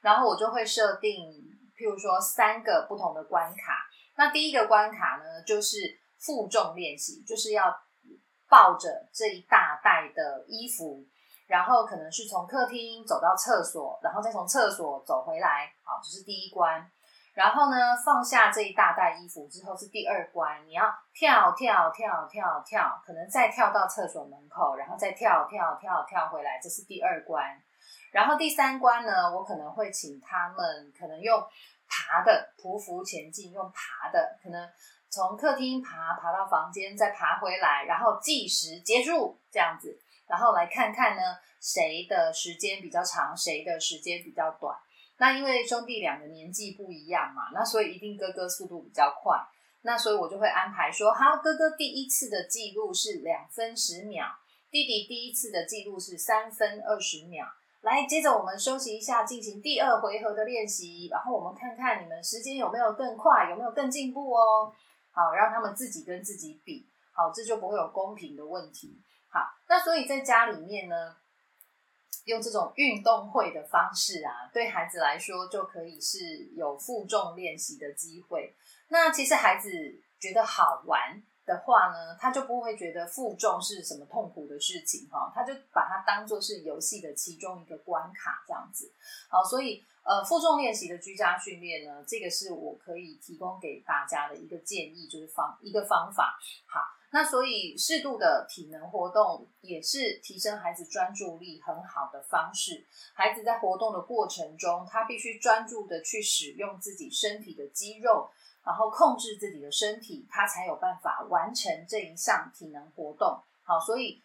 [0.00, 1.30] 然后我就会设定，
[1.78, 3.86] 譬如说三个不同的关卡。
[4.16, 7.72] 那第一个关卡呢，就是负重练习，就是要
[8.48, 11.06] 抱着这一大袋的衣服，
[11.50, 16.88] 然后可能是从客厅走到厕所，然后再从厕所走回来，好，这是第一关。
[17.34, 27.44] 然后呢，放下这一大袋衣服之后是第二关，你要跳跳跳跳跳，可能再跳到厕所门口，然后再跳跳跳跳回来，这是第二关。
[28.12, 31.42] 然后第三关呢，我可能会请他们可能用
[31.88, 34.68] 爬的匍匐前进，用爬的，可能
[35.08, 39.98] 从客厅爬爬到房间，再爬回来，然后计时结束这样子，
[40.30, 41.22] 然后来看看呢
[41.60, 44.74] 谁的时间比较长，谁的时间比较短。
[45.18, 49.36] 那因为兄弟两个年纪不一样嘛，那所以一定哥哥速度比较快。
[49.82, 54.26] 那所以我就会安排说，好，哥哥第一次的记录是两分十秒，
[54.70, 57.46] 弟弟第一次的记录是三分二十秒。
[57.80, 64.70] 来，接着我们休息一下，进行第二回合的练习，然后我们看看你们时间有没有更快，有没有更进步哦。
[65.12, 69.00] 好，让他们自己跟自己比，好，这就不会有公平的问题。
[69.30, 71.16] 好，那所以在家里面呢，
[72.24, 78.54] 用这种运动会的方式啊，对孩子来说就可以是有负重练习的机会。
[78.88, 79.70] 那其实孩子
[80.18, 81.22] 觉得好玩。
[81.46, 88.92] 的话呢，他就不会觉得负重是什么痛苦的事情哈，他就把它当做是游戏的其中一个关卡这样子。
[89.28, 96.38] 好，所以呃，负重练习的居家训练呢，这个是我可以提供给大家的一个建议，就是方一个方法。
[96.66, 96.80] 好，
[97.10, 102.86] 那所以适度的体能活动也是提升孩子专注力很好的方式。
[103.14, 108.30] 孩子在活动的过程中，他必须专注的去使用自己身体的肌肉。
[108.62, 113.42] 然后控制自己的身体，他才有办法完成这一项体能活动。
[113.62, 114.20] 好，所以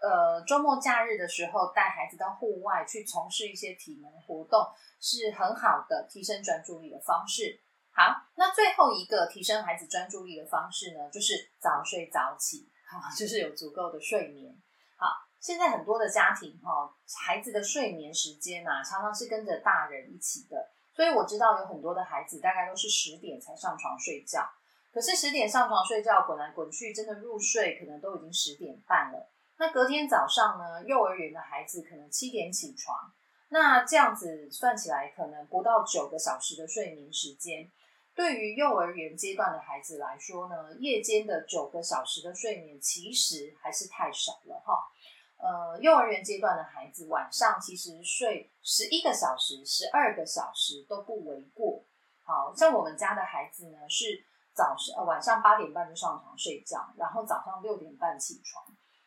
[0.00, 4.64] 呃，周末假日的时候带孩子到户外去从事一些体能活动，
[5.00, 7.58] 是很好的提升专注力的方式。
[7.94, 14.56] 好，那最后一个提升孩子专注力的方式呢，就是早睡早起，好，就是有足够的睡眠。
[14.96, 15.06] 好，
[15.38, 16.90] 现在很多的家庭哈，
[17.22, 20.70] 孩子的睡眠时间呐，常常是跟着大人一起的。
[20.94, 24.50] 所以我知道有很多的孩子大概都是十点才上床睡觉，
[24.92, 29.30] 可是十点上床睡觉滚来滚去，真的入睡可能都已经十点半了。
[29.58, 33.12] 那隔天早上呢，幼儿园的孩子可能七点起床，
[33.50, 37.70] 那这样子算起来可能不到九个小时的睡眠时间。
[38.14, 44.90] 对于幼儿园阶段的孩子来说呢，夜间的九个小时的睡眠其实还是太少了哈。
[45.38, 51.82] 呃，幼儿园阶段的孩子晚上其实睡十一个小时、十二个小时都不为过。
[52.24, 58.64] 好像我们家的孩子呢，是早上呃晚上八点半就上床睡觉，然后早上六点半起床。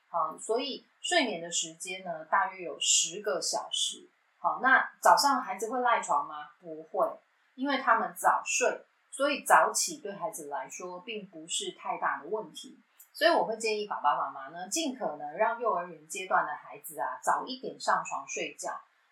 [0.08, 4.10] 好，所以睡眠的时间呢，大约有十个小时。
[4.38, 6.49] 好，那早上孩子会赖床吗？
[6.60, 7.08] 不会，
[7.56, 8.86] 因为他们早睡，
[9.16, 12.84] 所以早起对孩子来说并不是太大的问题。
[13.13, 18.70] 所以我会建议爸爸妈妈呢，尽可能让幼儿园阶段的孩子啊，早一点上床睡觉，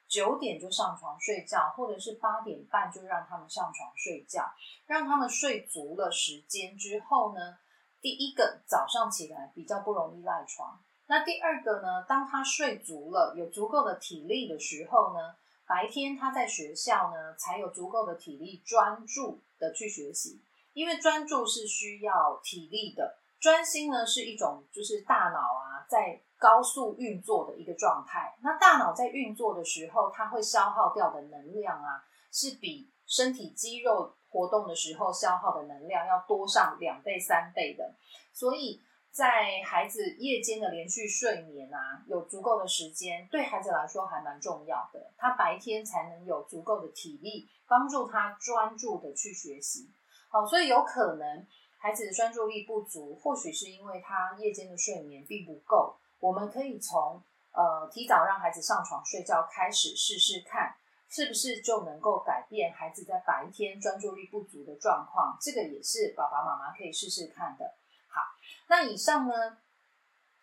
[0.09, 4.43] 九点就上床睡觉，或者是八点半就让他们上床睡觉，
[4.87, 7.57] 让他们睡足了时间之后呢，
[8.01, 10.83] 第一个早上起来比较不容易赖床。
[11.07, 15.35] 那第二个呢，当他睡足了，有足够的体力的时候呢，
[15.65, 20.41] 白天他在学校呢，才有足够的体力专注的去学习，
[20.73, 23.19] 因为专注是需要体力的。
[23.39, 28.37] 专心呢是一种，就是大脑啊在高速运作的一个状态。
[28.41, 37.95] 那大脑在运作的时候，它会消耗掉的能量啊，是比身体肌肉活动的时候消耗的能量要多上两倍、三倍的。
[38.31, 38.81] 所以
[39.13, 45.13] 在孩子夜间的连续睡眠啊，有足够的时间，对孩子来说还蛮重要的。
[45.15, 49.91] 他白天才能有足够的体力，帮助他专注的去学习。
[50.29, 51.45] 好，所以有可能。
[51.77, 55.97] 孩子的专注力不足，或许是因为他夜间的睡眠并不够。
[56.19, 60.73] 我们可以从呃提早让孩子上床睡觉开始试试看，
[61.09, 65.37] 是不是就能够改变孩子在白天专注力不足的状况？
[65.41, 67.75] 这个也是爸爸妈妈可以试试看的。
[68.73, 69.33] 那以上呢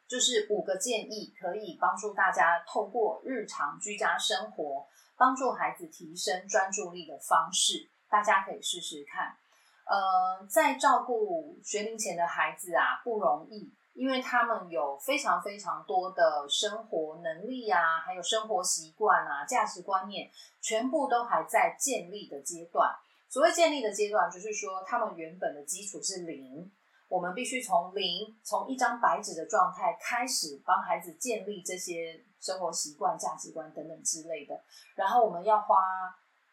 [0.06, 9.36] 就是五个建议，可以帮助大家透过日常居家生活，帮助孩子提升专注力的方式，大家可以试试看。
[9.84, 22.94] 呃，在照顾学龄前的孩子啊，不容易，因为他们有非常非常多的生活能力啊，还有生活习惯啊、价值观念，全部都还在建立的阶段。
[23.28, 26.70] 所谓建立的阶段，就是说他们原本的基础是零，
[27.10, 34.58] 我们必须从零，从一张白纸的状态开始，帮孩子建立这些生活习惯、价值观等等之类的。
[34.94, 35.76] 然后我们要花。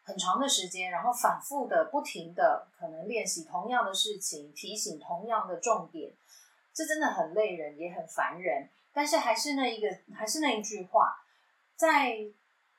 [0.08, 6.10] 很长的时间，然后反复的、不停的，可能练习同样的事情，提醒同样的重点，
[6.72, 8.70] 这真的很累人，也很烦人。
[8.90, 11.14] 但是还是那一个，还是那一句话，
[11.76, 12.16] 在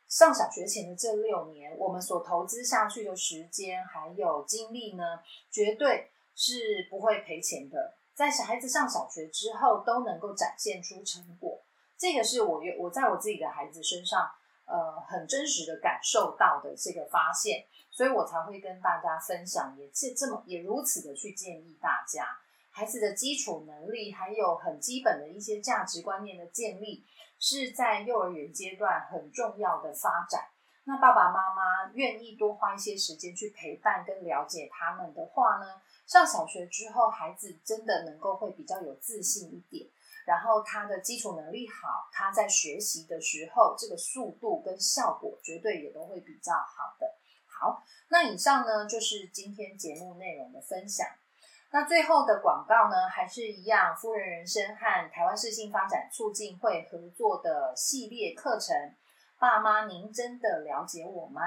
[0.08, 5.20] 上小学前的这六年，我们所投资下去的时间还有精力呢，
[5.52, 6.10] 绝对
[6.40, 7.94] 是不会赔钱的。
[8.16, 11.60] 在小孩子上小学之后，都能够展现出成果。
[11.98, 14.32] 这个是我我在我自己的孩子身上。
[14.72, 22.38] 呃，很真实的感受到的这个发现，所以我才会跟大家分享，也是这么也如此的去建议大家，
[22.70, 27.04] 孩子的基础能力还有很基本的一些价值观念的建立，
[27.40, 30.50] 是在幼儿园阶段很重要的发展。
[30.84, 39.88] 那爸爸妈妈愿意多花一些时间去陪伴跟了解他们的话呢，上小学之后，孩子真的能够会比较有自信一点，
[40.26, 47.16] 然后他的基础能力好，他在学习的时候，这个速度跟效果绝对也都会比较好的。
[47.46, 51.06] 好，那以上呢就是今天节目内容的分享。
[51.70, 58.76] 那最后的广告呢，还是一样，夫人人生和台湾市性发展促进会合作的系列课程。
[59.38, 61.42] 爸妈，您真的了解我吗？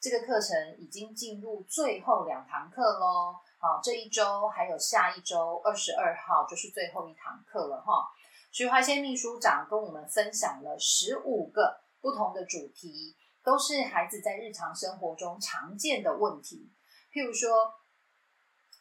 [0.00, 3.36] 这个课程已经进入最后两堂课喽。
[3.58, 8.08] 好，这一周还有下一周二十二号就是最后一堂课了哈。
[8.52, 16.72] 徐怀仙秘书长跟我们分享了十五个不同的主题，都是孩子在日常生活中常见的问题，
[17.12, 17.74] 譬如说。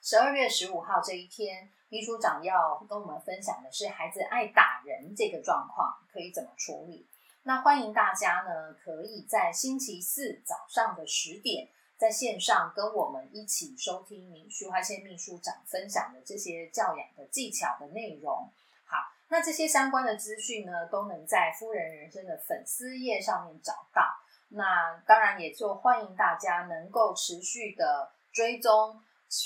[0.08, 7.10] 十二月十五号这一天，秘书长要跟我们分享的是孩子爱打人这个状况可以怎么处理。
[7.42, 18.50] 那欢迎大家呢，可以在星期四早上的十点，在线上跟我们一起收听徐花仙秘书长分享的这些教养的技巧的内容。
[18.86, 18.98] 好，
[19.30, 24.04] 那这些相关的资讯呢，都能在夫人人生的粉丝页上面找到。
[24.50, 29.02] 那当然，也就欢迎大家能够持续的追踪。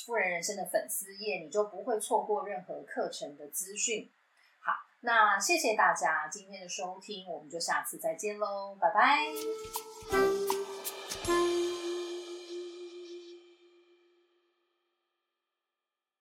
[0.06, 4.12] 富人人生的粉丝页，你就不会错过任何课程的资讯。
[4.60, 9.20] 好，那谢谢大家今天的收听，我们就下次再见喽，拜拜。